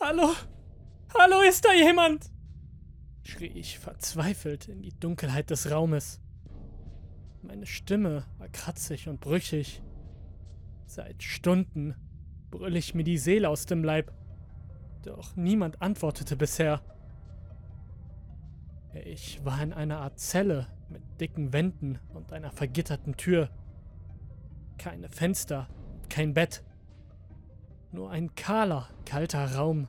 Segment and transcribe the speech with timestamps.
[0.00, 0.30] Hallo?
[1.16, 2.30] Hallo, ist da jemand?
[3.24, 6.20] schrie ich verzweifelt in die Dunkelheit des Raumes.
[7.42, 9.82] Meine Stimme war kratzig und brüchig.
[10.86, 11.94] Seit Stunden
[12.50, 14.12] brüll ich mir die Seele aus dem Leib.
[15.02, 16.80] Doch niemand antwortete bisher.
[19.04, 23.50] Ich war in einer Art Zelle mit dicken Wänden und einer vergitterten Tür.
[24.78, 25.68] Keine Fenster,
[26.08, 26.64] kein Bett.
[27.92, 29.88] Nur ein kahler, kalter Raum.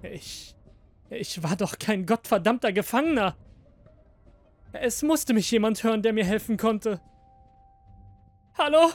[0.00, 0.56] Ich.
[1.10, 3.36] Ich war doch kein gottverdammter Gefangener.
[4.72, 7.00] Es musste mich jemand hören, der mir helfen konnte.
[8.56, 8.90] Hallo?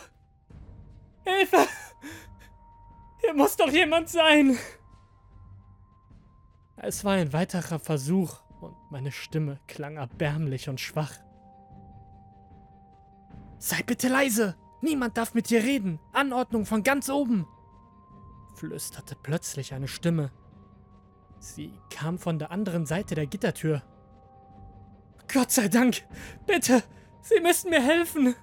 [1.23, 1.67] Hilfe!
[3.21, 4.57] Hier muss doch jemand sein!
[6.77, 11.13] Es war ein weiterer Versuch und meine Stimme klang erbärmlich und schwach.
[13.59, 14.55] Sei bitte leise!
[14.81, 15.99] Niemand darf mit dir reden!
[16.11, 17.47] Anordnung von ganz oben!
[18.63, 20.31] Flüsterte plötzlich eine Stimme.
[21.37, 23.81] Sie kam von der anderen Seite der Gittertür.
[25.33, 26.03] Gott sei Dank!
[26.47, 26.81] Bitte!
[27.21, 28.35] Sie müssen mir helfen!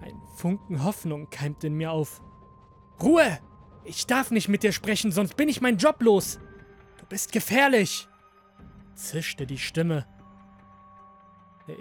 [0.00, 2.22] Ein Funken Hoffnung keimt in mir auf.
[3.02, 3.38] Ruhe!
[3.84, 6.40] Ich darf nicht mit dir sprechen, sonst bin ich mein Job los!
[6.96, 8.08] Du bist gefährlich!
[8.94, 10.06] zischte die Stimme.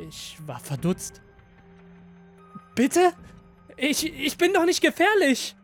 [0.10, 1.22] Ich war verdutzt.
[2.76, 3.14] Bitte?
[3.78, 5.56] Ich, ich bin doch nicht gefährlich!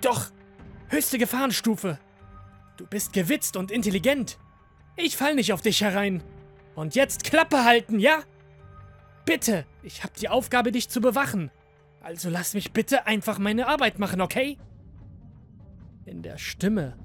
[0.00, 0.32] Doch!
[0.92, 1.98] Höchste Gefahrenstufe!
[2.76, 4.38] Du bist gewitzt und intelligent.
[4.94, 6.22] Ich fall nicht auf dich herein.
[6.74, 8.18] Und jetzt Klappe halten, ja?
[9.24, 11.50] Bitte, ich hab die Aufgabe, dich zu bewachen.
[12.02, 14.58] Also lass mich bitte einfach meine Arbeit machen, okay?
[16.04, 16.98] In der Stimme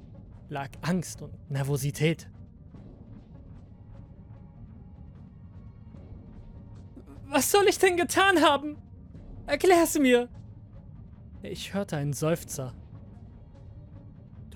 [0.50, 2.30] lag Angst und Nervosität.
[7.28, 8.76] Was soll ich denn getan haben?
[9.46, 10.28] Erklär's mir.
[11.42, 12.74] Ich hörte einen Seufzer.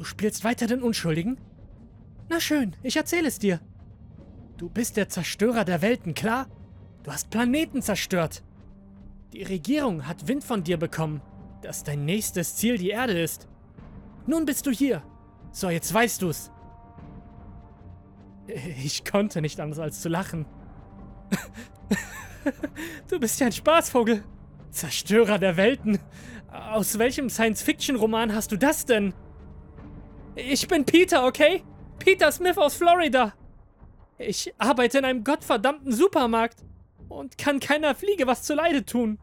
[0.02, 1.38] Du spielst weiter den Unschuldigen?
[2.28, 3.60] Na schön, ich erzähle es dir.
[4.58, 6.48] Du bist der Zerstörer der Welten, klar?
[7.04, 8.42] Du hast Planeten zerstört.
[9.32, 11.22] Die Regierung hat Wind von dir bekommen,
[11.62, 13.48] dass dein nächstes Ziel die Erde ist.
[14.26, 15.04] Nun bist du hier.
[15.52, 16.50] So, jetzt weißt du's.
[18.84, 20.48] Ich konnte nicht anders als zu lachen.
[23.08, 24.24] du bist ja ein Spaßvogel.
[24.72, 26.00] Zerstörer der Welten.
[26.52, 29.14] Aus welchem Science-Fiction-Roman hast du das denn?
[30.48, 31.64] Ich bin Peter, okay?
[32.00, 33.34] Peter Smith aus Florida.
[34.18, 36.64] Ich arbeite in einem gottverdammten Supermarkt
[37.10, 39.20] und kann keiner Fliege was zuleide tun.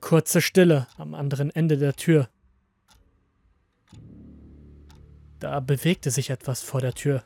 [0.00, 2.28] Kurze Stille am anderen Ende der Tür.
[5.40, 7.24] Da bewegte sich etwas vor der Tür.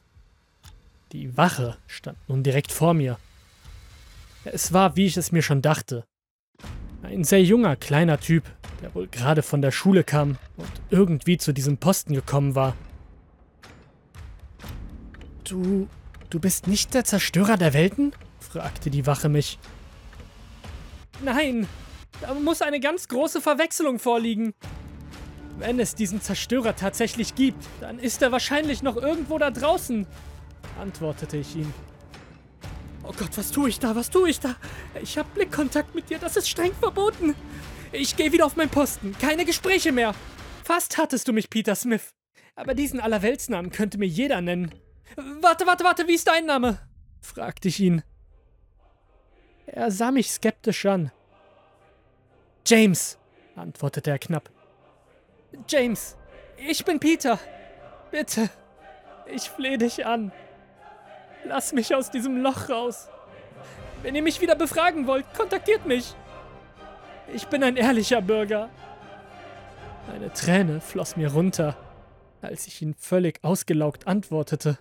[1.13, 3.19] Die Wache stand nun direkt vor mir.
[4.45, 6.05] Es war, wie ich es mir schon dachte.
[7.03, 8.45] Ein sehr junger, kleiner Typ,
[8.83, 12.77] der wohl gerade von der Schule kam und irgendwie zu diesem Posten gekommen war.
[15.45, 15.89] Du.
[16.31, 18.13] Du bist nicht der Zerstörer der Welten?
[18.39, 19.59] fragte die Wache mich.
[21.25, 21.67] Nein,
[22.21, 24.53] da muss eine ganz große Verwechslung vorliegen.
[25.59, 30.07] Wenn es diesen Zerstörer tatsächlich gibt, dann ist er wahrscheinlich noch irgendwo da draußen,
[30.79, 31.73] antwortete ich ihm.
[33.03, 33.97] Oh Gott, was tue ich da?
[33.97, 34.55] Was tue ich da?
[35.03, 37.35] Ich habe Blickkontakt mit dir, das ist streng verboten.
[37.93, 39.17] Ich gehe wieder auf meinen Posten.
[39.21, 40.15] Keine Gespräche mehr.
[40.65, 42.15] Fast hattest du mich, Peter Smith.
[42.55, 44.75] Aber diesen Allerweltsnamen könnte mir jeder nennen.
[45.41, 46.79] Warte, warte, warte, wie ist dein Name?
[47.21, 48.03] fragte ich ihn.
[49.67, 51.11] Er sah mich skeptisch an.
[52.67, 53.19] James,
[53.57, 54.51] antwortete er knapp.
[55.69, 56.17] James,
[56.57, 57.39] ich bin Peter.
[58.11, 58.51] Bitte,
[59.27, 60.33] ich flehe dich an.
[61.45, 63.09] Lass mich aus diesem Loch raus.
[64.03, 66.15] Wenn ihr mich wieder befragen wollt, kontaktiert mich.
[67.35, 68.71] Ich bin ein ehrlicher Bürger.
[70.13, 71.77] Eine Träne floss mir runter,
[72.41, 74.79] als ich ihn völlig ausgelaugt antwortete.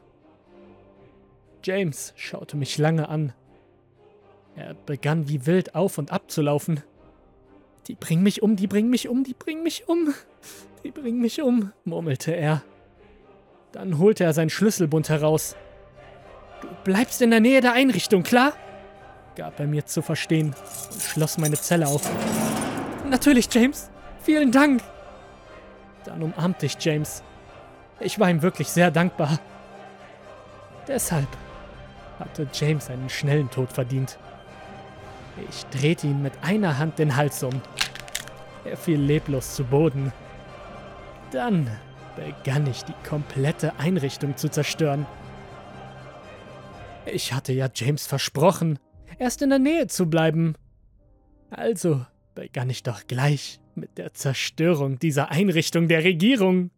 [1.63, 3.33] James schaute mich lange an.
[4.55, 6.81] Er begann wie wild auf und ab zu laufen.
[7.87, 10.13] Die bringen mich um, die bringen mich um, die bringen mich um.
[10.83, 12.63] Die bringen mich um, murmelte er.
[13.73, 15.55] Dann holte er seinen Schlüsselbund heraus.
[16.61, 18.53] Du bleibst in der Nähe der Einrichtung, klar?
[19.37, 20.55] Gab er mir zu verstehen
[20.91, 22.01] und schloss meine Zelle auf.
[23.07, 23.89] Natürlich, James.
[24.23, 24.81] Vielen Dank.
[26.05, 27.21] Dann umarmte ich James.
[27.99, 29.39] Ich war ihm wirklich sehr dankbar.
[30.87, 31.27] Deshalb
[32.19, 34.17] hatte James einen schnellen Tod verdient.
[35.49, 37.61] Ich drehte ihm mit einer Hand den Hals um.
[38.65, 40.11] Er fiel leblos zu Boden.
[41.31, 41.69] Dann
[42.15, 45.05] begann ich die komplette Einrichtung zu zerstören.
[47.05, 48.79] Ich hatte ja James versprochen,
[49.19, 50.55] erst in der Nähe zu bleiben.
[51.49, 52.05] Also
[52.35, 56.71] begann ich doch gleich mit der Zerstörung dieser Einrichtung der Regierung.